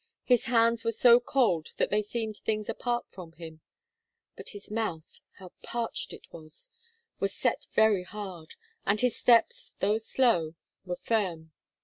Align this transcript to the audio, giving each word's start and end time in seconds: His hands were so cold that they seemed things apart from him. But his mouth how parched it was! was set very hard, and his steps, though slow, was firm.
His 0.23 0.45
hands 0.45 0.83
were 0.83 0.91
so 0.91 1.19
cold 1.19 1.73
that 1.77 1.91
they 1.91 2.01
seemed 2.01 2.37
things 2.37 2.67
apart 2.67 3.05
from 3.11 3.33
him. 3.33 3.61
But 4.35 4.49
his 4.49 4.71
mouth 4.71 5.19
how 5.33 5.51
parched 5.61 6.11
it 6.11 6.25
was! 6.33 6.69
was 7.19 7.35
set 7.35 7.67
very 7.75 8.03
hard, 8.03 8.55
and 8.83 8.99
his 8.99 9.15
steps, 9.15 9.75
though 9.77 9.99
slow, 9.99 10.55
was 10.85 10.97
firm. 11.03 11.51